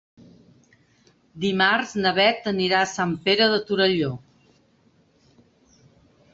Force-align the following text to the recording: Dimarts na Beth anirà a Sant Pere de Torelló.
Dimarts 1.43 1.91
na 2.05 2.15
Beth 2.21 2.49
anirà 2.53 2.81
a 2.85 2.89
Sant 2.95 3.13
Pere 3.29 3.51
de 3.55 3.63
Torelló. 3.71 4.13